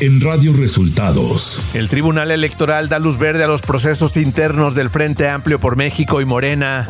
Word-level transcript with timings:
en 0.00 0.20
Radio 0.20 0.54
Resultados. 0.54 1.60
El 1.74 1.88
Tribunal 1.88 2.30
Electoral 2.30 2.88
da 2.88 2.98
luz 2.98 3.18
verde 3.18 3.44
a 3.44 3.46
los 3.46 3.60
procesos 3.60 4.16
internos 4.16 4.74
del 4.74 4.88
Frente 4.88 5.28
Amplio 5.28 5.60
por 5.60 5.76
México 5.76 6.20
y 6.22 6.24
Morena. 6.24 6.88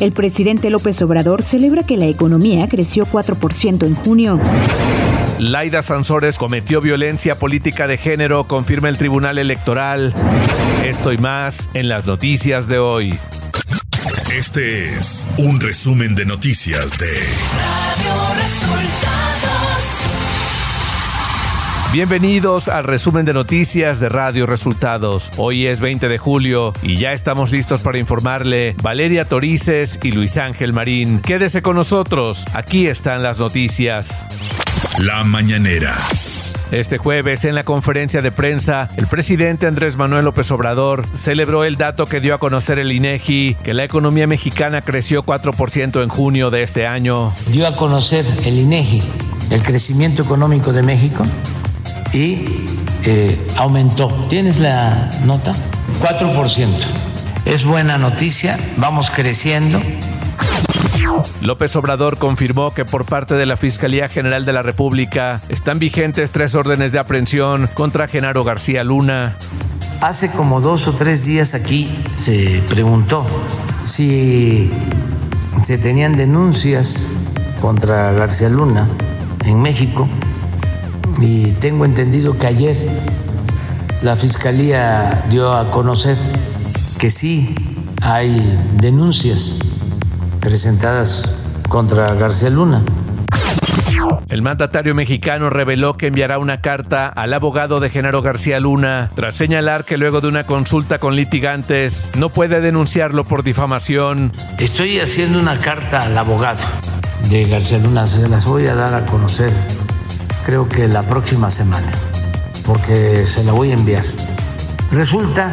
El 0.00 0.12
presidente 0.12 0.68
López 0.68 1.00
Obrador 1.00 1.42
celebra 1.42 1.82
que 1.82 1.96
la 1.96 2.06
economía 2.06 2.68
creció 2.68 3.06
4% 3.06 3.86
en 3.86 3.94
junio. 3.94 4.38
Laida 5.38 5.80
Sansores 5.82 6.36
cometió 6.36 6.80
violencia 6.80 7.38
política 7.38 7.86
de 7.86 7.96
género, 7.96 8.44
confirma 8.44 8.90
el 8.90 8.98
Tribunal 8.98 9.38
Electoral. 9.38 10.12
Esto 10.84 11.12
y 11.12 11.18
más 11.18 11.70
en 11.72 11.88
las 11.88 12.06
noticias 12.06 12.68
de 12.68 12.78
hoy. 12.78 13.18
Este 14.30 14.94
es 14.94 15.26
un 15.38 15.58
resumen 15.58 16.14
de 16.14 16.26
noticias 16.26 16.98
de 16.98 17.06
Radio 17.06 18.42
Resultados. 18.42 19.73
Bienvenidos 21.94 22.68
al 22.68 22.82
resumen 22.82 23.24
de 23.24 23.32
noticias 23.32 24.00
de 24.00 24.08
Radio 24.08 24.46
Resultados. 24.46 25.30
Hoy 25.36 25.68
es 25.68 25.78
20 25.78 26.08
de 26.08 26.18
julio 26.18 26.72
y 26.82 26.96
ya 26.96 27.12
estamos 27.12 27.52
listos 27.52 27.82
para 27.82 27.98
informarle 27.98 28.74
Valeria 28.82 29.26
Torices 29.26 30.00
y 30.02 30.10
Luis 30.10 30.36
Ángel 30.36 30.72
Marín. 30.72 31.20
Quédese 31.20 31.62
con 31.62 31.76
nosotros, 31.76 32.46
aquí 32.52 32.88
están 32.88 33.22
las 33.22 33.38
noticias. 33.38 34.24
La 34.98 35.22
mañanera. 35.22 35.96
Este 36.72 36.98
jueves, 36.98 37.44
en 37.44 37.54
la 37.54 37.62
conferencia 37.62 38.22
de 38.22 38.32
prensa, 38.32 38.90
el 38.96 39.06
presidente 39.06 39.68
Andrés 39.68 39.96
Manuel 39.96 40.24
López 40.24 40.50
Obrador 40.50 41.06
celebró 41.14 41.62
el 41.62 41.76
dato 41.76 42.06
que 42.06 42.18
dio 42.18 42.34
a 42.34 42.38
conocer 42.38 42.80
el 42.80 42.90
INEGI, 42.90 43.56
que 43.62 43.72
la 43.72 43.84
economía 43.84 44.26
mexicana 44.26 44.82
creció 44.82 45.22
4% 45.24 46.02
en 46.02 46.08
junio 46.08 46.50
de 46.50 46.64
este 46.64 46.88
año. 46.88 47.32
Dio 47.52 47.68
a 47.68 47.76
conocer 47.76 48.26
el 48.42 48.58
INEGI 48.58 49.00
el 49.50 49.62
crecimiento 49.62 50.22
económico 50.22 50.72
de 50.72 50.82
México 50.82 51.24
y 52.14 52.46
eh, 53.04 53.46
aumentó. 53.56 54.08
¿Tienes 54.28 54.60
la 54.60 55.10
nota? 55.24 55.52
4%. 56.00 56.74
Es 57.44 57.64
buena 57.64 57.98
noticia, 57.98 58.56
vamos 58.78 59.10
creciendo. 59.10 59.80
López 61.42 61.76
Obrador 61.76 62.16
confirmó 62.16 62.72
que 62.72 62.84
por 62.84 63.04
parte 63.04 63.34
de 63.34 63.44
la 63.44 63.56
Fiscalía 63.58 64.08
General 64.08 64.46
de 64.46 64.52
la 64.52 64.62
República 64.62 65.42
están 65.48 65.78
vigentes 65.78 66.30
tres 66.30 66.54
órdenes 66.54 66.92
de 66.92 66.98
aprehensión 66.98 67.68
contra 67.74 68.08
Genaro 68.08 68.44
García 68.44 68.84
Luna. 68.84 69.36
Hace 70.00 70.30
como 70.30 70.60
dos 70.60 70.88
o 70.88 70.92
tres 70.92 71.24
días 71.24 71.54
aquí 71.54 71.90
se 72.16 72.62
preguntó 72.68 73.26
si 73.82 74.70
se 75.62 75.76
tenían 75.76 76.16
denuncias 76.16 77.08
contra 77.60 78.12
García 78.12 78.48
Luna 78.48 78.88
en 79.44 79.60
México 79.60 80.08
y 81.20 81.52
tengo 81.52 81.84
entendido 81.84 82.36
que 82.36 82.46
ayer 82.46 82.76
la 84.02 84.16
Fiscalía 84.16 85.22
dio 85.30 85.52
a 85.52 85.70
conocer 85.70 86.16
que 86.98 87.10
sí 87.10 87.54
hay 88.02 88.58
denuncias 88.80 89.58
presentadas 90.40 91.42
contra 91.68 92.12
García 92.14 92.50
Luna. 92.50 92.82
El 94.28 94.42
mandatario 94.42 94.94
mexicano 94.94 95.48
reveló 95.48 95.96
que 95.96 96.08
enviará 96.08 96.38
una 96.38 96.60
carta 96.60 97.08
al 97.08 97.32
abogado 97.32 97.80
de 97.80 97.88
Genaro 97.88 98.20
García 98.20 98.60
Luna 98.60 99.10
tras 99.14 99.36
señalar 99.36 99.84
que 99.84 99.96
luego 99.96 100.20
de 100.20 100.28
una 100.28 100.44
consulta 100.44 100.98
con 100.98 101.16
litigantes 101.16 102.10
no 102.16 102.28
puede 102.28 102.60
denunciarlo 102.60 103.24
por 103.24 103.42
difamación. 103.42 104.32
Estoy 104.58 104.98
haciendo 105.00 105.38
una 105.38 105.58
carta 105.58 106.02
al 106.02 106.18
abogado 106.18 106.64
de 107.30 107.44
García 107.46 107.78
Luna, 107.78 108.06
se 108.06 108.28
las 108.28 108.44
voy 108.44 108.66
a 108.66 108.74
dar 108.74 108.94
a 108.94 109.06
conocer 109.06 109.50
creo 110.44 110.68
que 110.68 110.88
la 110.88 111.02
próxima 111.02 111.48
semana, 111.50 111.90
porque 112.64 113.26
se 113.26 113.42
la 113.44 113.52
voy 113.52 113.70
a 113.70 113.74
enviar. 113.74 114.04
Resulta 114.92 115.50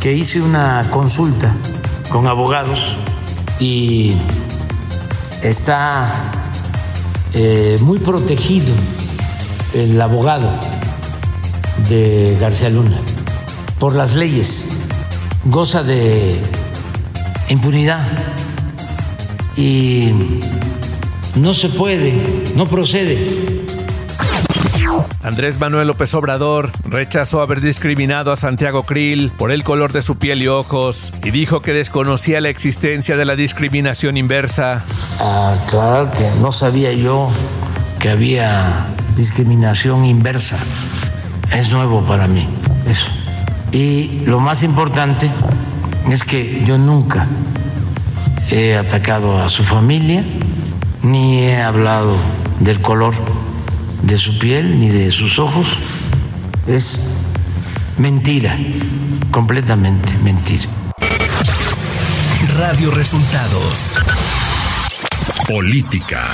que 0.00 0.12
hice 0.12 0.40
una 0.40 0.86
consulta 0.90 1.52
con 2.08 2.26
abogados 2.26 2.96
y 3.58 4.14
está 5.42 6.12
eh, 7.34 7.78
muy 7.80 7.98
protegido 7.98 8.72
el 9.74 10.00
abogado 10.00 10.50
de 11.88 12.36
García 12.40 12.70
Luna 12.70 12.98
por 13.78 13.96
las 13.96 14.14
leyes, 14.14 14.68
goza 15.44 15.82
de 15.82 16.36
impunidad 17.48 18.06
y 19.56 20.12
no 21.34 21.52
se 21.52 21.68
puede, 21.68 22.44
no 22.54 22.66
procede 22.66 23.51
Andrés 25.22 25.60
Manuel 25.60 25.86
López 25.86 26.12
Obrador 26.14 26.72
rechazó 26.84 27.42
haber 27.42 27.60
discriminado 27.60 28.32
a 28.32 28.36
Santiago 28.36 28.82
Krill 28.82 29.30
por 29.36 29.52
el 29.52 29.62
color 29.62 29.92
de 29.92 30.02
su 30.02 30.16
piel 30.16 30.42
y 30.42 30.48
ojos 30.48 31.12
y 31.22 31.30
dijo 31.30 31.62
que 31.62 31.72
desconocía 31.72 32.40
la 32.40 32.48
existencia 32.48 33.16
de 33.16 33.24
la 33.24 33.36
discriminación 33.36 34.16
inversa. 34.16 34.84
Aclarar 35.20 36.10
que 36.10 36.28
no 36.40 36.50
sabía 36.50 36.92
yo 36.92 37.30
que 38.00 38.10
había 38.10 38.88
discriminación 39.14 40.04
inversa. 40.04 40.58
Es 41.52 41.70
nuevo 41.70 42.02
para 42.02 42.26
mí 42.26 42.48
eso. 42.88 43.08
Y 43.70 44.22
lo 44.26 44.40
más 44.40 44.64
importante 44.64 45.30
es 46.10 46.24
que 46.24 46.64
yo 46.64 46.78
nunca 46.78 47.28
he 48.50 48.76
atacado 48.76 49.40
a 49.40 49.48
su 49.48 49.62
familia 49.62 50.24
ni 51.02 51.44
he 51.44 51.62
hablado 51.62 52.16
del 52.58 52.80
color 52.80 53.14
de 54.02 54.16
su 54.16 54.38
piel 54.38 54.78
ni 54.78 54.88
de 54.88 55.10
sus 55.10 55.38
ojos. 55.38 55.78
Es 56.66 57.00
mentira, 57.98 58.58
completamente 59.30 60.12
mentira. 60.22 60.66
Radio 62.56 62.90
Resultados. 62.90 63.96
Política. 65.48 66.30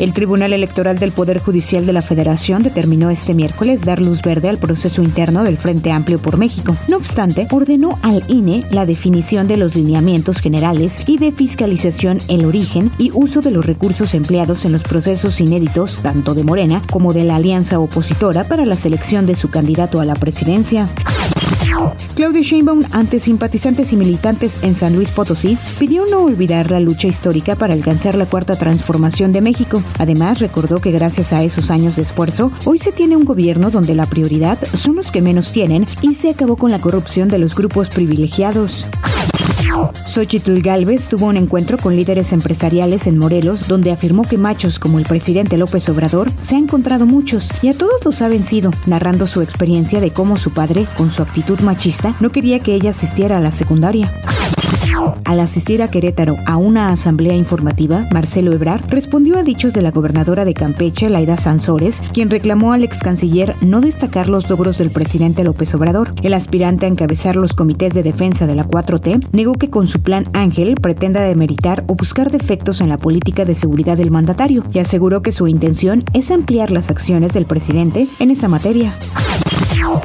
El 0.00 0.14
Tribunal 0.14 0.54
Electoral 0.54 0.98
del 0.98 1.12
Poder 1.12 1.40
Judicial 1.40 1.84
de 1.84 1.92
la 1.92 2.00
Federación 2.00 2.62
determinó 2.62 3.10
este 3.10 3.34
miércoles 3.34 3.84
dar 3.84 4.00
luz 4.00 4.22
verde 4.22 4.48
al 4.48 4.56
proceso 4.56 5.02
interno 5.02 5.44
del 5.44 5.58
Frente 5.58 5.92
Amplio 5.92 6.18
por 6.18 6.38
México. 6.38 6.74
No 6.88 6.96
obstante, 6.96 7.46
ordenó 7.50 7.98
al 8.00 8.24
INE 8.28 8.64
la 8.70 8.86
definición 8.86 9.46
de 9.46 9.58
los 9.58 9.74
lineamientos 9.74 10.40
generales 10.40 11.06
y 11.06 11.18
de 11.18 11.32
fiscalización, 11.32 12.16
el 12.28 12.46
origen 12.46 12.90
y 12.96 13.10
uso 13.12 13.42
de 13.42 13.50
los 13.50 13.66
recursos 13.66 14.14
empleados 14.14 14.64
en 14.64 14.72
los 14.72 14.84
procesos 14.84 15.38
inéditos 15.38 16.00
tanto 16.00 16.32
de 16.32 16.44
Morena 16.44 16.82
como 16.90 17.12
de 17.12 17.24
la 17.24 17.36
alianza 17.36 17.78
opositora 17.78 18.44
para 18.44 18.64
la 18.64 18.78
selección 18.78 19.26
de 19.26 19.36
su 19.36 19.50
candidato 19.50 20.00
a 20.00 20.06
la 20.06 20.14
presidencia. 20.14 20.88
Claudia 22.14 22.42
Sheinbaum, 22.42 22.82
ante 22.92 23.20
simpatizantes 23.20 23.92
y 23.92 23.96
militantes 23.96 24.56
en 24.62 24.74
San 24.74 24.94
Luis 24.94 25.10
Potosí, 25.10 25.58
pidió 25.78 26.06
no 26.06 26.24
olvidar 26.24 26.70
la 26.70 26.80
lucha 26.80 27.08
histórica 27.08 27.56
para 27.56 27.74
alcanzar 27.74 28.14
la 28.14 28.26
cuarta 28.26 28.56
transformación 28.56 29.32
de 29.32 29.40
México. 29.40 29.82
Además, 29.98 30.40
recordó 30.40 30.80
que 30.80 30.90
gracias 30.90 31.32
a 31.32 31.42
esos 31.42 31.70
años 31.70 31.96
de 31.96 32.02
esfuerzo, 32.02 32.52
hoy 32.64 32.78
se 32.78 32.92
tiene 32.92 33.16
un 33.16 33.24
gobierno 33.24 33.70
donde 33.70 33.94
la 33.94 34.06
prioridad 34.06 34.58
son 34.74 34.96
los 34.96 35.10
que 35.10 35.22
menos 35.22 35.52
tienen 35.52 35.86
y 36.02 36.14
se 36.14 36.30
acabó 36.30 36.56
con 36.56 36.70
la 36.70 36.80
corrupción 36.80 37.28
de 37.28 37.38
los 37.38 37.54
grupos 37.54 37.88
privilegiados. 37.88 38.86
Xochitl 40.06 40.60
Galvez 40.60 41.08
tuvo 41.08 41.26
un 41.26 41.36
encuentro 41.36 41.78
con 41.78 41.96
líderes 41.96 42.32
empresariales 42.32 43.06
en 43.06 43.18
Morelos, 43.18 43.68
donde 43.68 43.92
afirmó 43.92 44.24
que 44.24 44.38
machos 44.38 44.78
como 44.78 44.98
el 44.98 45.04
presidente 45.04 45.56
López 45.56 45.88
Obrador 45.88 46.30
se 46.40 46.56
ha 46.56 46.58
encontrado 46.58 47.06
muchos 47.06 47.50
y 47.62 47.68
a 47.68 47.74
todos 47.74 48.04
los 48.04 48.20
ha 48.22 48.28
vencido, 48.28 48.70
narrando 48.86 49.26
su 49.26 49.40
experiencia 49.42 50.00
de 50.00 50.10
cómo 50.10 50.36
su 50.36 50.50
padre, 50.52 50.86
con 50.96 51.10
su 51.10 51.22
actitud 51.22 51.60
machista, 51.60 52.16
no 52.20 52.30
quería 52.30 52.60
que 52.60 52.74
ella 52.74 52.90
asistiera 52.90 53.38
a 53.38 53.40
la 53.40 53.52
secundaria. 53.52 54.10
Al 55.24 55.40
asistir 55.40 55.82
a 55.82 55.90
Querétaro 55.90 56.36
a 56.46 56.56
una 56.56 56.90
asamblea 56.90 57.34
informativa, 57.34 58.06
Marcelo 58.10 58.52
Ebrard 58.52 58.88
respondió 58.88 59.38
a 59.38 59.42
dichos 59.42 59.72
de 59.72 59.82
la 59.82 59.90
gobernadora 59.90 60.44
de 60.44 60.54
Campeche, 60.54 61.08
Laida 61.08 61.36
Sansores, 61.36 62.02
quien 62.12 62.30
reclamó 62.30 62.72
al 62.72 62.84
ex 62.84 63.00
canciller 63.00 63.54
no 63.60 63.80
destacar 63.80 64.28
los 64.28 64.48
logros 64.50 64.78
del 64.78 64.90
presidente 64.90 65.44
López 65.44 65.74
Obrador. 65.74 66.14
El 66.22 66.34
aspirante 66.34 66.86
a 66.86 66.88
encabezar 66.88 67.36
los 67.36 67.52
comités 67.52 67.94
de 67.94 68.02
defensa 68.02 68.46
de 68.46 68.54
la 68.54 68.66
4T 68.66 69.28
negó 69.32 69.54
que 69.54 69.70
con 69.70 69.86
su 69.86 70.02
plan 70.02 70.28
Ángel 70.32 70.74
pretenda 70.80 71.20
demeritar 71.20 71.84
o 71.86 71.94
buscar 71.94 72.30
defectos 72.30 72.80
en 72.80 72.88
la 72.88 72.98
política 72.98 73.44
de 73.44 73.54
seguridad 73.54 73.96
del 73.96 74.10
mandatario 74.10 74.64
y 74.72 74.78
aseguró 74.78 75.22
que 75.22 75.32
su 75.32 75.46
intención 75.48 76.04
es 76.12 76.30
ampliar 76.30 76.70
las 76.70 76.90
acciones 76.90 77.32
del 77.32 77.46
presidente 77.46 78.08
en 78.18 78.30
esa 78.30 78.48
materia. 78.48 78.94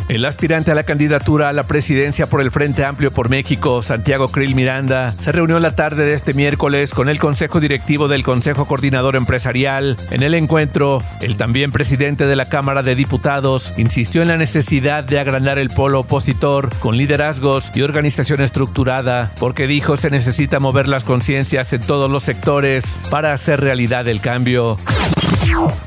El 0.08 0.26
aspirante 0.26 0.72
a 0.72 0.76
la 0.76 0.84
candidatura 0.84 1.50
a 1.50 1.54
la 1.54 1.64
presidencia 1.64 2.28
por 2.28 2.42
el 2.42 2.52
Frente 2.52 2.86
Amplio 2.86 3.12
por 3.12 3.30
México, 3.30 3.82
Santiago 3.82 4.30
Krill 4.30 4.56
Miranda, 4.56 4.85
se 4.88 5.32
reunió 5.32 5.60
la 5.60 5.76
tarde 5.76 6.06
de 6.06 6.14
este 6.14 6.34
miércoles 6.34 6.94
con 6.94 7.10
el 7.10 7.18
Consejo 7.18 7.60
Directivo 7.60 8.08
del 8.08 8.24
Consejo 8.24 8.66
Coordinador 8.66 9.16
Empresarial. 9.16 9.98
En 10.12 10.22
el 10.22 10.36
encuentro, 10.36 11.02
el 11.22 11.38
también 11.38 11.72
presidente 11.72 12.28
de 12.28 12.36
la 12.36 12.50
Cámara 12.50 12.84
de 12.84 12.94
Diputados 12.94 13.74
insistió 13.78 14.22
en 14.22 14.28
la 14.28 14.38
necesidad 14.38 15.04
de 15.04 15.20
agrandar 15.20 15.58
el 15.58 15.70
polo 15.70 16.02
opositor 16.02 16.70
con 16.78 16.98
liderazgos 16.98 17.72
y 17.74 17.82
organización 17.82 18.42
estructurada, 18.42 19.32
porque 19.40 19.66
dijo 19.66 19.98
se 19.98 20.12
necesita 20.12 20.60
mover 20.60 20.88
las 20.88 21.04
conciencias 21.04 21.74
en 21.74 21.82
todos 21.82 22.12
los 22.12 22.24
sectores 22.24 23.00
para 23.10 23.34
hacer 23.34 23.62
realidad 23.62 24.08
el 24.08 24.22
cambio. 24.22 24.78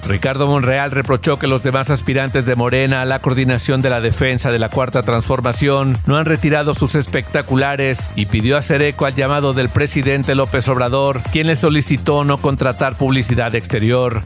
Ricardo 0.07 0.47
Monreal 0.47 0.91
reprochó 0.91 1.39
que 1.39 1.47
los 1.47 1.63
demás 1.63 1.91
aspirantes 1.91 2.47
de 2.47 2.57
Morena 2.57 3.03
a 3.03 3.05
la 3.05 3.19
coordinación 3.19 3.83
de 3.83 3.91
la 3.91 4.01
defensa 4.01 4.51
de 4.51 4.59
la 4.59 4.69
Cuarta 4.69 5.03
Transformación 5.03 5.99
no 6.07 6.17
han 6.17 6.25
retirado 6.25 6.75
sus 6.75 6.95
espectaculares 6.95 8.09
y 8.17 8.27
pidió 8.27 8.57
hacer 8.57 8.83
eco 8.83 9.07
al 9.07 9.15
llamado 9.15 9.53
del 9.53 9.69
presidente 9.69 10.35
López 10.35 10.69
Obrador, 10.69 11.21
quien 11.33 11.47
le 11.47 11.57
solicitó 11.57 12.25
no 12.25 12.39
contratar 12.39 12.97
publicidad 12.97 13.55
exterior. 13.55 14.23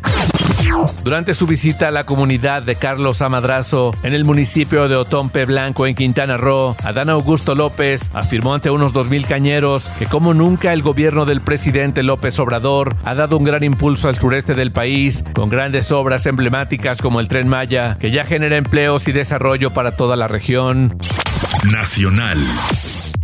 Durante 1.04 1.34
su 1.34 1.46
visita 1.46 1.88
a 1.88 1.90
la 1.90 2.04
comunidad 2.04 2.62
de 2.62 2.76
Carlos 2.76 3.22
Amadrazo 3.22 3.94
en 4.02 4.14
el 4.14 4.24
municipio 4.24 4.88
de 4.88 4.96
Otompe 4.96 5.44
Blanco 5.44 5.86
en 5.86 5.94
Quintana 5.94 6.36
Roo, 6.36 6.76
Adán 6.82 7.10
Augusto 7.10 7.54
López 7.54 8.10
afirmó 8.14 8.54
ante 8.54 8.70
unos 8.70 8.94
2.000 8.94 9.26
cañeros 9.26 9.88
que 9.98 10.06
como 10.06 10.34
nunca 10.34 10.72
el 10.72 10.82
gobierno 10.82 11.24
del 11.24 11.40
presidente 11.40 12.02
López 12.02 12.38
Obrador 12.38 12.96
ha 13.04 13.14
dado 13.14 13.36
un 13.36 13.44
gran 13.44 13.64
impulso 13.64 14.08
al 14.08 14.18
sureste 14.18 14.54
del 14.54 14.72
país 14.72 15.24
con 15.32 15.48
grandes 15.48 15.92
obras 15.92 16.26
emblemáticas 16.26 17.02
como 17.02 17.20
el 17.20 17.28
tren 17.28 17.48
Maya, 17.48 17.96
que 18.00 18.10
ya 18.10 18.24
genera 18.24 18.56
empleos 18.56 19.08
y 19.08 19.12
desarrollo 19.12 19.70
para 19.70 19.92
toda 19.92 20.16
la 20.16 20.28
región. 20.28 20.96
Nacional. 21.70 22.38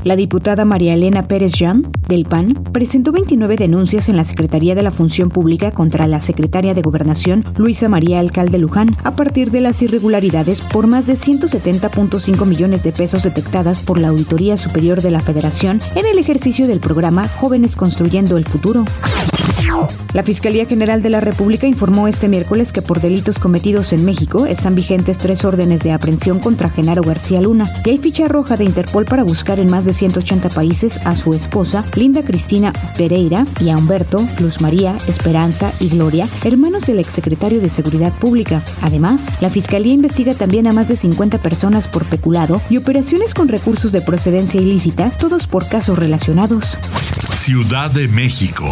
La 0.05 0.17
diputada 0.17 0.65
María 0.65 0.95
Elena 0.95 1.27
Pérez 1.27 1.53
Jan, 1.59 1.91
del 2.09 2.25
PAN, 2.25 2.55
presentó 2.73 3.11
29 3.13 3.57
denuncias 3.57 4.09
en 4.09 4.17
la 4.17 4.25
Secretaría 4.25 4.75
de 4.75 4.83
la 4.83 4.93
Función 4.93 5.29
Pública 5.29 5.73
contra 5.73 6.07
la 6.07 6.21
secretaria 6.21 6.73
de 6.73 6.83
Gobernación, 6.83 7.45
Luisa 7.57 7.89
María 7.89 8.21
Alcalde 8.21 8.59
Luján, 8.59 8.97
a 9.03 9.17
partir 9.17 9.51
de 9.51 9.61
las 9.61 9.83
irregularidades 9.83 10.61
por 10.61 10.87
más 10.87 11.07
de 11.07 11.15
170.5 11.15 12.47
millones 12.47 12.83
de 12.85 12.93
pesos 12.93 13.25
detectadas 13.25 13.83
por 13.83 13.99
la 13.99 14.09
Auditoría 14.09 14.57
Superior 14.57 15.03
de 15.03 15.11
la 15.11 15.21
Federación 15.21 15.81
en 15.97 16.07
el 16.07 16.19
ejercicio 16.19 16.67
del 16.67 16.81
programa 16.81 17.29
Jóvenes 17.29 17.77
Construyendo 17.77 18.37
el 18.37 18.45
Futuro. 18.45 18.85
La 20.15 20.23
Fiscalía 20.23 20.67
General 20.67 21.03
de 21.03 21.11
la 21.11 21.21
República 21.21 21.67
informó 21.67 22.09
este 22.09 22.29
miércoles 22.29 22.73
que 22.73 22.83
por 22.83 23.01
delitos 23.01 23.39
cometidos 23.39 23.93
en 23.93 24.05
México 24.05 24.47
están 24.47 24.75
vigentes 24.75 25.19
tres 25.19 25.45
órdenes 25.45 25.83
de 25.83 25.93
aprehensión 25.93 26.39
contra 26.39 26.71
Genaro 26.71 27.03
García 27.03 27.41
Luna 27.41 27.69
y 27.85 27.91
hay 27.91 27.99
ficha 27.99 28.27
roja 28.27 28.57
de 28.57 28.65
Interpol 28.65 29.05
para 29.05 29.23
buscar 29.23 29.61
en 29.61 29.71
más 29.71 29.85
de 29.85 29.93
180 29.93 30.49
países 30.49 30.99
a 31.07 31.15
su 31.15 31.35
esposa, 31.35 31.85
Linda 31.95 32.23
Cristina 32.23 32.73
Pereira, 32.97 33.47
y 33.61 33.71
a 33.71 33.77
Humberto, 33.77 34.27
Luz 34.41 34.61
María, 34.61 34.97
Esperanza 35.09 35.73
y 35.81 35.89
Gloria, 35.89 36.29
hermanos 36.45 36.87
del 36.87 36.99
exsecretario 36.99 37.61
de 37.61 37.71
Seguridad 37.71 38.13
Pública. 38.13 38.63
Además, 38.83 39.29
la 39.41 39.51
Fiscalía 39.51 39.93
investiga 39.93 40.35
también 40.35 40.67
a 40.67 40.73
más 40.73 40.89
de 40.89 40.97
50 40.97 41.39
personas 41.39 41.89
por 41.89 42.05
peculado 42.05 42.61
y 42.71 42.77
operaciones 42.77 43.35
con 43.35 43.49
recursos 43.49 43.93
de 43.93 44.01
procedencia 44.01 44.61
ilícita, 44.61 45.11
todos 45.19 45.47
por 45.47 45.69
casos 45.69 45.99
relacionados. 45.99 46.77
Ciudad 47.35 47.91
de 47.91 48.09
México. 48.09 48.67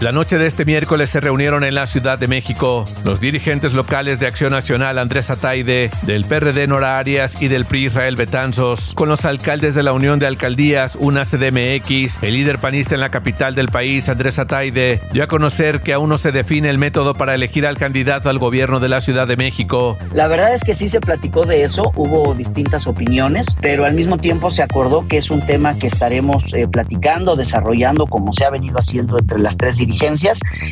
La 0.00 0.12
noche 0.12 0.38
de 0.38 0.46
este 0.46 0.64
miércoles 0.64 1.10
se 1.10 1.20
reunieron 1.20 1.62
en 1.62 1.74
la 1.74 1.84
Ciudad 1.84 2.18
de 2.18 2.26
México 2.26 2.86
los 3.04 3.20
dirigentes 3.20 3.74
locales 3.74 4.18
de 4.18 4.26
Acción 4.26 4.50
Nacional 4.50 4.96
Andrés 4.96 5.28
Ataide, 5.28 5.90
del 6.06 6.24
PRD 6.24 6.66
Nora 6.66 6.98
Arias 6.98 7.42
y 7.42 7.48
del 7.48 7.66
PRI 7.66 7.88
Israel 7.88 8.16
Betanzos, 8.16 8.94
con 8.94 9.10
los 9.10 9.26
alcaldes 9.26 9.74
de 9.74 9.82
la 9.82 9.92
Unión 9.92 10.18
de 10.18 10.26
Alcaldías, 10.26 10.96
una 10.98 11.24
CDMX, 11.24 12.22
el 12.22 12.32
líder 12.32 12.56
panista 12.56 12.94
en 12.94 13.02
la 13.02 13.10
capital 13.10 13.54
del 13.54 13.68
país, 13.68 14.08
Andrés 14.08 14.38
Ataide, 14.38 15.02
dio 15.12 15.22
a 15.22 15.26
conocer 15.26 15.82
que 15.82 15.92
aún 15.92 16.08
no 16.08 16.16
se 16.16 16.32
define 16.32 16.70
el 16.70 16.78
método 16.78 17.12
para 17.12 17.34
elegir 17.34 17.66
al 17.66 17.76
candidato 17.76 18.30
al 18.30 18.38
gobierno 18.38 18.80
de 18.80 18.88
la 18.88 19.02
Ciudad 19.02 19.28
de 19.28 19.36
México. 19.36 19.98
La 20.14 20.28
verdad 20.28 20.54
es 20.54 20.62
que 20.62 20.74
sí 20.74 20.88
se 20.88 21.02
platicó 21.02 21.44
de 21.44 21.62
eso, 21.62 21.92
hubo 21.94 22.32
distintas 22.32 22.86
opiniones, 22.86 23.54
pero 23.60 23.84
al 23.84 23.92
mismo 23.92 24.16
tiempo 24.16 24.50
se 24.50 24.62
acordó 24.62 25.06
que 25.06 25.18
es 25.18 25.30
un 25.30 25.42
tema 25.42 25.74
que 25.74 25.88
estaremos 25.88 26.54
eh, 26.54 26.66
platicando, 26.66 27.36
desarrollando 27.36 28.06
como 28.06 28.32
se 28.32 28.46
ha 28.46 28.50
venido 28.50 28.78
haciendo 28.78 29.18
entre 29.18 29.38
las 29.38 29.58
tres 29.58 29.76
dirigentes 29.76 29.89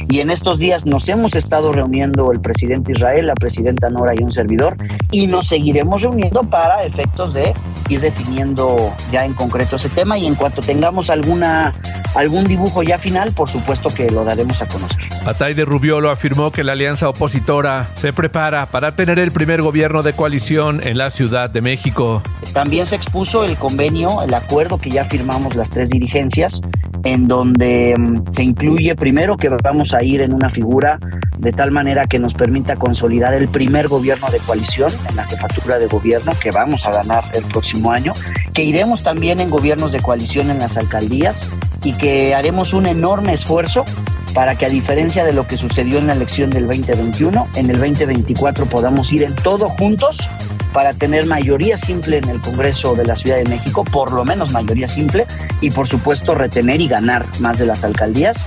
y 0.08 0.20
en 0.20 0.30
estos 0.30 0.58
días 0.58 0.86
nos 0.86 1.08
hemos 1.08 1.34
estado 1.34 1.72
reuniendo 1.72 2.30
el 2.32 2.40
presidente 2.40 2.92
Israel, 2.92 3.26
la 3.26 3.34
presidenta 3.34 3.88
Nora 3.88 4.14
y 4.18 4.22
un 4.22 4.32
servidor 4.32 4.76
y 5.10 5.26
nos 5.26 5.48
seguiremos 5.48 6.02
reuniendo 6.02 6.42
para 6.42 6.84
efectos 6.84 7.32
de 7.34 7.54
ir 7.88 8.00
definiendo 8.00 8.92
ya 9.10 9.24
en 9.24 9.34
concreto 9.34 9.76
ese 9.76 9.88
tema 9.88 10.18
y 10.18 10.26
en 10.26 10.34
cuanto 10.34 10.62
tengamos 10.62 11.10
alguna 11.10 11.74
algún 12.14 12.44
dibujo 12.46 12.82
ya 12.82 12.98
final, 12.98 13.32
por 13.32 13.48
supuesto 13.48 13.90
que 13.90 14.10
lo 14.10 14.24
daremos 14.24 14.62
a 14.62 14.66
conocer. 14.66 15.00
Atay 15.26 15.54
de 15.54 15.64
Rubiolo 15.64 16.10
afirmó 16.10 16.50
que 16.50 16.64
la 16.64 16.72
alianza 16.72 17.08
opositora 17.08 17.88
se 17.94 18.12
prepara 18.12 18.66
para 18.66 18.96
tener 18.96 19.18
el 19.18 19.30
primer 19.30 19.62
gobierno 19.62 20.02
de 20.02 20.14
coalición 20.14 20.80
en 20.84 20.98
la 20.98 21.10
Ciudad 21.10 21.50
de 21.50 21.60
México. 21.60 22.22
También 22.52 22.86
se 22.86 22.96
expuso 22.96 23.44
el 23.44 23.56
convenio, 23.56 24.22
el 24.22 24.34
acuerdo 24.34 24.78
que 24.78 24.90
ya 24.90 25.04
firmamos 25.04 25.54
las 25.54 25.70
tres 25.70 25.90
dirigencias, 25.90 26.62
en 27.04 27.28
donde 27.28 27.94
mm, 27.96 28.32
se 28.32 28.42
incluye 28.42 28.94
primero 28.94 29.07
que 29.36 29.48
vamos 29.48 29.94
a 29.94 30.04
ir 30.04 30.20
en 30.20 30.34
una 30.34 30.50
figura 30.50 30.98
de 31.38 31.52
tal 31.52 31.70
manera 31.70 32.04
que 32.04 32.18
nos 32.18 32.34
permita 32.34 32.76
consolidar 32.76 33.32
el 33.34 33.48
primer 33.48 33.88
gobierno 33.88 34.28
de 34.30 34.38
coalición 34.38 34.92
en 35.08 35.16
la 35.16 35.24
jefatura 35.24 35.78
de 35.78 35.86
gobierno 35.86 36.32
que 36.40 36.50
vamos 36.50 36.86
a 36.86 36.92
ganar 36.92 37.24
el 37.34 37.44
próximo 37.44 37.90
año, 37.90 38.12
que 38.52 38.64
iremos 38.64 39.02
también 39.02 39.40
en 39.40 39.50
gobiernos 39.50 39.92
de 39.92 40.00
coalición 40.00 40.50
en 40.50 40.58
las 40.58 40.76
alcaldías 40.76 41.50
y 41.84 41.94
que 41.94 42.34
haremos 42.34 42.74
un 42.74 42.86
enorme 42.86 43.32
esfuerzo 43.32 43.84
para 44.34 44.56
que 44.56 44.66
a 44.66 44.68
diferencia 44.68 45.24
de 45.24 45.32
lo 45.32 45.46
que 45.46 45.56
sucedió 45.56 45.98
en 45.98 46.06
la 46.06 46.12
elección 46.12 46.50
del 46.50 46.66
2021, 46.66 47.48
en 47.54 47.70
el 47.70 47.78
2024 47.78 48.66
podamos 48.66 49.12
ir 49.12 49.22
en 49.22 49.34
todo 49.34 49.68
juntos 49.70 50.28
para 50.72 50.92
tener 50.92 51.26
mayoría 51.26 51.76
simple 51.76 52.18
en 52.18 52.28
el 52.28 52.40
Congreso 52.40 52.94
de 52.94 53.06
la 53.06 53.16
Ciudad 53.16 53.38
de 53.38 53.44
México, 53.44 53.84
por 53.84 54.12
lo 54.12 54.24
menos 54.24 54.52
mayoría 54.52 54.86
simple, 54.86 55.26
y 55.60 55.70
por 55.70 55.88
supuesto 55.88 56.34
retener 56.34 56.80
y 56.80 56.88
ganar 56.88 57.24
más 57.40 57.58
de 57.58 57.66
las 57.66 57.84
alcaldías. 57.84 58.46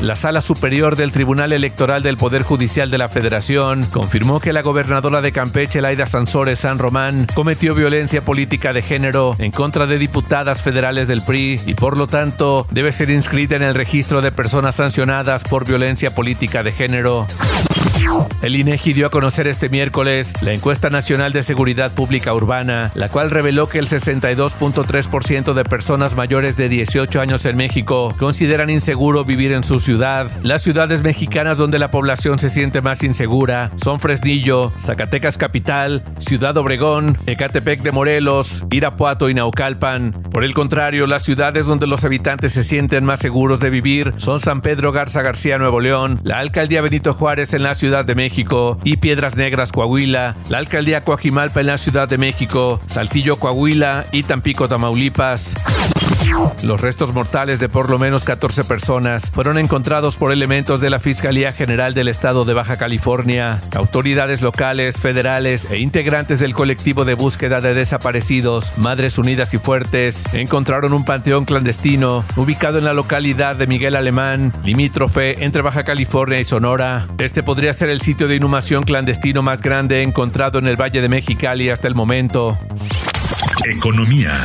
La 0.00 0.16
Sala 0.16 0.40
Superior 0.40 0.96
del 0.96 1.12
Tribunal 1.12 1.52
Electoral 1.52 2.02
del 2.02 2.16
Poder 2.16 2.42
Judicial 2.42 2.90
de 2.90 2.96
la 2.96 3.10
Federación 3.10 3.84
confirmó 3.92 4.40
que 4.40 4.54
la 4.54 4.62
gobernadora 4.62 5.20
de 5.20 5.30
Campeche, 5.30 5.82
Laida 5.82 6.06
Sansores 6.06 6.60
San 6.60 6.78
Román, 6.78 7.26
cometió 7.34 7.74
violencia 7.74 8.22
política 8.22 8.72
de 8.72 8.80
género 8.80 9.36
en 9.38 9.50
contra 9.50 9.86
de 9.86 9.98
diputadas 9.98 10.62
federales 10.62 11.06
del 11.06 11.20
PRI 11.20 11.60
y 11.66 11.74
por 11.74 11.98
lo 11.98 12.06
tanto 12.06 12.66
debe 12.70 12.92
ser 12.92 13.10
inscrita 13.10 13.56
en 13.56 13.62
el 13.62 13.74
registro 13.74 14.22
de 14.22 14.32
personas 14.32 14.76
sancionadas 14.76 15.44
por 15.44 15.66
violencia 15.66 16.14
política 16.14 16.62
de 16.62 16.72
género. 16.72 17.26
El 18.42 18.56
INEGI 18.56 18.94
dio 18.94 19.06
a 19.06 19.10
conocer 19.10 19.46
este 19.46 19.68
miércoles 19.68 20.32
la 20.40 20.52
encuesta 20.52 20.90
nacional 20.90 21.32
de 21.32 21.42
seguridad 21.42 21.92
pública 21.92 22.32
urbana, 22.32 22.90
la 22.94 23.08
cual 23.08 23.30
reveló 23.30 23.68
que 23.68 23.78
el 23.78 23.88
62.3% 23.88 25.52
de 25.52 25.64
personas 25.64 26.16
mayores 26.16 26.56
de 26.56 26.68
18 26.68 27.20
años 27.20 27.44
en 27.46 27.56
México 27.56 28.14
consideran 28.18 28.70
inseguro 28.70 29.24
vivir 29.24 29.52
en 29.52 29.62
su 29.62 29.78
Las 29.90 30.62
ciudades 30.62 31.02
mexicanas 31.02 31.58
donde 31.58 31.80
la 31.80 31.90
población 31.90 32.38
se 32.38 32.48
siente 32.48 32.80
más 32.80 33.02
insegura 33.02 33.72
son 33.74 33.98
Fresnillo, 33.98 34.72
Zacatecas 34.78 35.36
Capital, 35.36 36.04
Ciudad 36.20 36.56
Obregón, 36.56 37.18
Ecatepec 37.26 37.82
de 37.82 37.90
Morelos, 37.90 38.64
Irapuato 38.70 39.28
y 39.28 39.34
Naucalpan. 39.34 40.12
Por 40.30 40.44
el 40.44 40.54
contrario, 40.54 41.08
las 41.08 41.24
ciudades 41.24 41.66
donde 41.66 41.88
los 41.88 42.04
habitantes 42.04 42.52
se 42.52 42.62
sienten 42.62 43.04
más 43.04 43.18
seguros 43.18 43.58
de 43.58 43.70
vivir 43.70 44.14
son 44.16 44.38
San 44.38 44.60
Pedro 44.60 44.92
Garza 44.92 45.22
García 45.22 45.58
Nuevo 45.58 45.80
León, 45.80 46.20
la 46.22 46.38
alcaldía 46.38 46.82
Benito 46.82 47.12
Juárez 47.12 47.52
en 47.52 47.64
la 47.64 47.74
ciudad 47.74 48.04
de 48.04 48.14
México 48.14 48.78
y 48.84 48.98
Piedras 48.98 49.36
Negras, 49.36 49.72
Coahuila, 49.72 50.36
la 50.48 50.58
alcaldía 50.58 51.02
Coajimalpa 51.02 51.60
en 51.60 51.66
la 51.66 51.78
Ciudad 51.78 52.08
de 52.08 52.18
México, 52.18 52.80
Saltillo, 52.86 53.36
Coahuila 53.40 54.06
y 54.12 54.22
Tampico, 54.22 54.68
Tamaulipas. 54.68 55.56
Los 56.62 56.80
restos 56.80 57.12
mortales 57.14 57.60
de 57.60 57.68
por 57.68 57.90
lo 57.90 57.98
menos 57.98 58.24
14 58.24 58.64
personas 58.64 59.30
fueron 59.30 59.58
encontrados 59.58 60.16
por 60.16 60.32
elementos 60.32 60.80
de 60.80 60.90
la 60.90 61.00
Fiscalía 61.00 61.52
General 61.52 61.94
del 61.94 62.08
Estado 62.08 62.44
de 62.44 62.54
Baja 62.54 62.76
California, 62.76 63.60
autoridades 63.74 64.42
locales, 64.42 65.00
federales 65.00 65.68
e 65.70 65.78
integrantes 65.78 66.40
del 66.40 66.54
colectivo 66.54 67.04
de 67.04 67.14
búsqueda 67.14 67.60
de 67.60 67.74
desaparecidos 67.74 68.72
Madres 68.76 69.18
Unidas 69.18 69.54
y 69.54 69.58
Fuertes 69.58 70.24
encontraron 70.32 70.92
un 70.92 71.04
panteón 71.04 71.44
clandestino 71.44 72.24
ubicado 72.36 72.78
en 72.78 72.84
la 72.84 72.92
localidad 72.92 73.56
de 73.56 73.66
Miguel 73.66 73.96
Alemán, 73.96 74.52
limítrofe 74.64 75.44
entre 75.44 75.62
Baja 75.62 75.84
California 75.84 76.40
y 76.40 76.44
Sonora. 76.44 77.08
Este 77.18 77.42
podría 77.42 77.72
ser 77.72 77.88
el 77.88 78.00
sitio 78.00 78.28
de 78.28 78.36
inhumación 78.36 78.84
clandestino 78.84 79.42
más 79.42 79.62
grande 79.62 80.02
encontrado 80.02 80.58
en 80.58 80.66
el 80.66 80.80
Valle 80.80 81.00
de 81.00 81.08
Mexicali 81.08 81.70
hasta 81.70 81.88
el 81.88 81.94
momento. 81.94 82.58
Economía. 83.64 84.40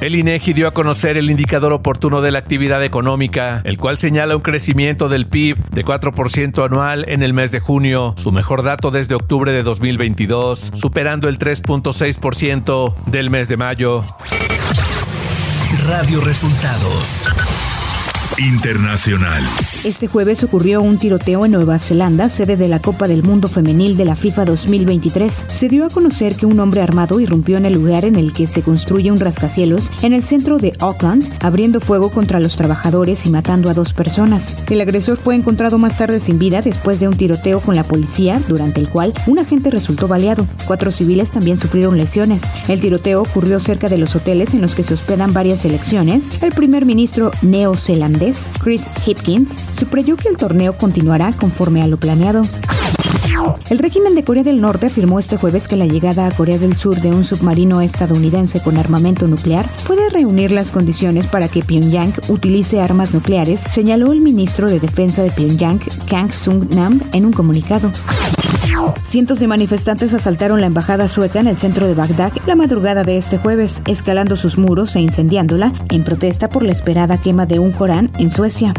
El 0.00 0.14
INEGI 0.14 0.52
dio 0.52 0.68
a 0.68 0.72
conocer 0.72 1.16
el 1.16 1.30
indicador 1.30 1.72
oportuno 1.72 2.20
de 2.20 2.30
la 2.30 2.38
actividad 2.38 2.84
económica, 2.84 3.62
el 3.64 3.78
cual 3.78 3.96
señala 3.96 4.36
un 4.36 4.42
crecimiento 4.42 5.08
del 5.08 5.26
PIB 5.26 5.56
de 5.70 5.84
4% 5.84 6.64
anual 6.64 7.06
en 7.08 7.22
el 7.22 7.32
mes 7.32 7.50
de 7.50 7.60
junio, 7.60 8.14
su 8.18 8.30
mejor 8.30 8.62
dato 8.62 8.90
desde 8.90 9.14
octubre 9.14 9.52
de 9.52 9.62
2022, 9.62 10.72
superando 10.74 11.28
el 11.28 11.38
3.6% 11.38 12.94
del 13.06 13.30
mes 13.30 13.48
de 13.48 13.56
mayo. 13.56 14.04
Radio 15.86 16.20
Resultados 16.20 17.26
Internacional. 18.38 19.42
Este 19.84 20.08
jueves 20.08 20.44
ocurrió 20.44 20.82
un 20.82 20.98
tiroteo 20.98 21.46
en 21.46 21.52
Nueva 21.52 21.78
Zelanda, 21.78 22.28
sede 22.28 22.58
de 22.58 22.68
la 22.68 22.80
Copa 22.80 23.08
del 23.08 23.22
Mundo 23.22 23.48
Femenil 23.48 23.96
de 23.96 24.04
la 24.04 24.14
FIFA 24.14 24.44
2023. 24.44 25.46
Se 25.48 25.70
dio 25.70 25.86
a 25.86 25.90
conocer 25.90 26.36
que 26.36 26.44
un 26.44 26.60
hombre 26.60 26.82
armado 26.82 27.18
irrumpió 27.18 27.56
en 27.56 27.64
el 27.64 27.72
lugar 27.72 28.04
en 28.04 28.16
el 28.16 28.34
que 28.34 28.46
se 28.46 28.60
construye 28.60 29.10
un 29.10 29.20
rascacielos 29.20 29.90
en 30.02 30.12
el 30.12 30.22
centro 30.22 30.58
de 30.58 30.74
Auckland, 30.80 31.24
abriendo 31.40 31.80
fuego 31.80 32.10
contra 32.10 32.38
los 32.38 32.56
trabajadores 32.56 33.24
y 33.24 33.30
matando 33.30 33.70
a 33.70 33.74
dos 33.74 33.94
personas. 33.94 34.58
El 34.68 34.82
agresor 34.82 35.16
fue 35.16 35.34
encontrado 35.34 35.78
más 35.78 35.96
tarde 35.96 36.20
sin 36.20 36.38
vida 36.38 36.60
después 36.60 37.00
de 37.00 37.08
un 37.08 37.16
tiroteo 37.16 37.60
con 37.60 37.74
la 37.74 37.84
policía, 37.84 38.42
durante 38.48 38.80
el 38.80 38.90
cual 38.90 39.14
un 39.26 39.38
agente 39.38 39.70
resultó 39.70 40.08
baleado. 40.08 40.46
Cuatro 40.66 40.90
civiles 40.90 41.30
también 41.30 41.56
sufrieron 41.56 41.96
lesiones. 41.96 42.42
El 42.68 42.80
tiroteo 42.80 43.22
ocurrió 43.22 43.58
cerca 43.60 43.88
de 43.88 43.96
los 43.96 44.14
hoteles 44.14 44.52
en 44.52 44.60
los 44.60 44.74
que 44.74 44.82
se 44.82 44.92
hospedan 44.92 45.32
varias 45.32 45.64
elecciones. 45.64 46.28
El 46.42 46.52
primer 46.52 46.84
ministro 46.84 47.30
neozelandés 47.40 48.25
Chris 48.62 48.88
Hipkins, 49.06 49.56
subrayó 49.72 50.16
que 50.16 50.28
el 50.28 50.36
torneo 50.36 50.76
continuará 50.76 51.32
conforme 51.32 51.82
a 51.82 51.86
lo 51.86 51.96
planeado. 51.96 52.42
El 53.70 53.78
régimen 53.78 54.14
de 54.14 54.24
Corea 54.24 54.42
del 54.42 54.60
Norte 54.60 54.86
afirmó 54.86 55.18
este 55.18 55.36
jueves 55.36 55.68
que 55.68 55.76
la 55.76 55.86
llegada 55.86 56.26
a 56.26 56.30
Corea 56.32 56.58
del 56.58 56.76
Sur 56.76 57.00
de 57.00 57.10
un 57.10 57.22
submarino 57.22 57.80
estadounidense 57.80 58.60
con 58.60 58.78
armamento 58.78 59.28
nuclear 59.28 59.68
puede 59.86 60.08
reunir 60.10 60.50
las 60.50 60.70
condiciones 60.70 61.26
para 61.26 61.48
que 61.48 61.62
Pyongyang 61.62 62.14
utilice 62.28 62.80
armas 62.80 63.14
nucleares, 63.14 63.60
señaló 63.60 64.12
el 64.12 64.20
ministro 64.20 64.68
de 64.68 64.80
Defensa 64.80 65.22
de 65.22 65.30
Pyongyang, 65.30 65.80
Kang 66.08 66.32
Sung-nam, 66.32 67.00
en 67.12 67.26
un 67.26 67.32
comunicado. 67.32 67.92
Cientos 69.04 69.38
de 69.38 69.46
manifestantes 69.46 70.14
asaltaron 70.14 70.60
la 70.60 70.66
embajada 70.66 71.08
sueca 71.08 71.40
en 71.40 71.48
el 71.48 71.58
centro 71.58 71.86
de 71.86 71.94
Bagdad 71.94 72.32
la 72.46 72.56
madrugada 72.56 73.04
de 73.04 73.16
este 73.16 73.38
jueves, 73.38 73.82
escalando 73.86 74.36
sus 74.36 74.58
muros 74.58 74.96
e 74.96 75.00
incendiándola 75.00 75.72
en 75.90 76.04
protesta 76.04 76.48
por 76.48 76.62
la 76.62 76.72
esperada 76.72 77.18
quema 77.18 77.46
de 77.46 77.58
un 77.58 77.72
Corán 77.72 78.10
en 78.18 78.30
Suecia. 78.30 78.74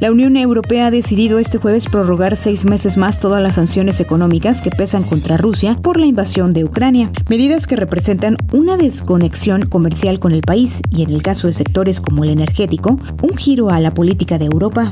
La 0.00 0.10
Unión 0.10 0.38
Europea 0.38 0.86
ha 0.86 0.90
decidido 0.90 1.38
este 1.38 1.58
jueves 1.58 1.84
prorrogar 1.84 2.34
seis 2.36 2.64
meses 2.64 2.96
más 2.96 3.20
todas 3.20 3.42
las 3.42 3.56
sanciones 3.56 4.00
económicas 4.00 4.62
que 4.62 4.70
pesan 4.70 5.02
contra 5.02 5.36
Rusia 5.36 5.76
por 5.82 6.00
la 6.00 6.06
invasión 6.06 6.52
de 6.52 6.64
Ucrania, 6.64 7.10
medidas 7.28 7.66
que 7.66 7.76
representan 7.76 8.38
una 8.50 8.78
desconexión 8.78 9.62
comercial 9.66 10.18
con 10.18 10.32
el 10.32 10.40
país 10.40 10.80
y, 10.90 11.02
en 11.02 11.10
el 11.10 11.22
caso 11.22 11.48
de 11.48 11.52
sectores 11.52 12.00
como 12.00 12.24
el 12.24 12.30
energético, 12.30 12.98
un 13.22 13.36
giro 13.36 13.68
a 13.68 13.78
la 13.78 13.92
política 13.92 14.38
de 14.38 14.46
Europa. 14.46 14.88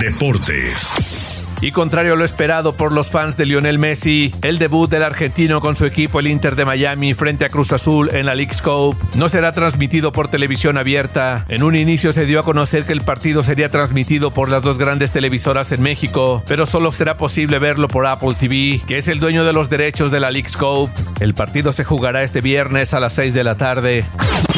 Deportes. 0.00 1.15
Y 1.60 1.72
contrario 1.72 2.12
a 2.12 2.16
lo 2.16 2.24
esperado 2.24 2.74
por 2.74 2.92
los 2.92 3.10
fans 3.10 3.36
de 3.36 3.46
Lionel 3.46 3.78
Messi, 3.78 4.34
el 4.42 4.58
debut 4.58 4.90
del 4.90 5.02
argentino 5.02 5.60
con 5.60 5.74
su 5.74 5.86
equipo 5.86 6.20
el 6.20 6.26
Inter 6.26 6.54
de 6.54 6.64
Miami 6.64 7.14
frente 7.14 7.44
a 7.44 7.48
Cruz 7.48 7.72
Azul 7.72 8.10
en 8.12 8.26
la 8.26 8.34
League 8.34 8.52
Scope 8.52 8.98
no 9.16 9.28
será 9.28 9.52
transmitido 9.52 10.12
por 10.12 10.28
televisión 10.28 10.76
abierta. 10.76 11.44
En 11.48 11.62
un 11.62 11.74
inicio 11.74 12.12
se 12.12 12.26
dio 12.26 12.40
a 12.40 12.44
conocer 12.44 12.84
que 12.84 12.92
el 12.92 13.00
partido 13.00 13.42
sería 13.42 13.70
transmitido 13.70 14.30
por 14.30 14.50
las 14.50 14.62
dos 14.62 14.78
grandes 14.78 15.12
televisoras 15.12 15.72
en 15.72 15.82
México, 15.82 16.42
pero 16.46 16.66
solo 16.66 16.92
será 16.92 17.16
posible 17.16 17.58
verlo 17.58 17.88
por 17.88 18.06
Apple 18.06 18.34
TV, 18.38 18.82
que 18.86 18.98
es 18.98 19.08
el 19.08 19.20
dueño 19.20 19.44
de 19.44 19.52
los 19.52 19.70
derechos 19.70 20.10
de 20.10 20.20
la 20.20 20.30
League 20.30 20.48
Scope. 20.48 20.92
El 21.20 21.34
partido 21.34 21.72
se 21.72 21.84
jugará 21.84 22.22
este 22.22 22.40
viernes 22.40 22.92
a 22.94 23.00
las 23.00 23.14
6 23.14 23.34
de 23.34 23.44
la 23.44 23.54
tarde. 23.56 24.04